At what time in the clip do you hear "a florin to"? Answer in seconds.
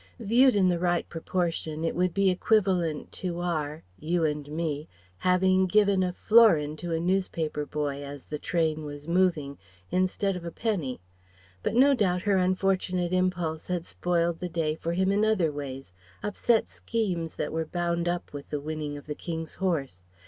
6.01-6.91